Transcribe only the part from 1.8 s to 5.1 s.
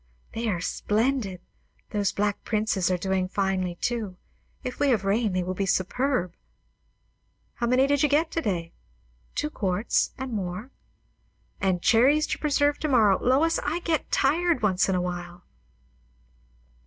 Those Black Princes are doing finely too. If we have